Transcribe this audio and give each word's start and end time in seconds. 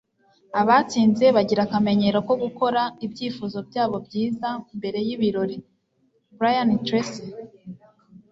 abatsinze 0.61 1.25
bagira 1.35 1.61
akamenyero 1.67 2.17
ko 2.27 2.33
gukora 2.43 2.81
ibyifuzo 3.05 3.57
byabo 3.67 3.95
byiza 4.07 4.49
mbere 4.77 4.99
y'ibirori.- 5.07 5.57
brian 6.37 6.69
tracy 6.85 7.23